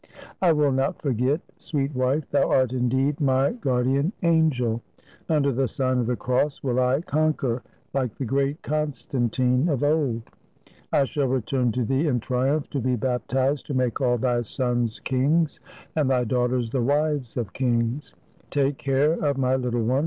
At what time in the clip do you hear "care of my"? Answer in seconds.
18.79-19.55